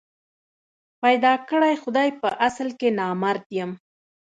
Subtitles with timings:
[1.01, 3.71] پيدا کړی خدای په اصل کي نامراد یم